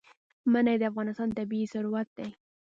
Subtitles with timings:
[0.51, 2.29] منی د افغانستان طبعي ثروت دی.